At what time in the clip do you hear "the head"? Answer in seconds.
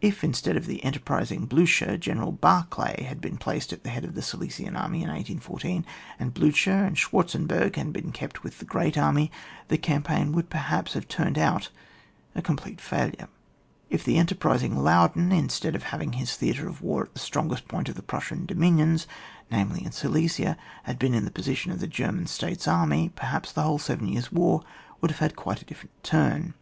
3.82-4.04